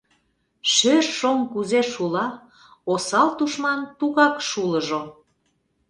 [0.73, 2.25] Шӧр шоҥ кузе шула,
[2.91, 5.01] осал тушман тугак шулыжо.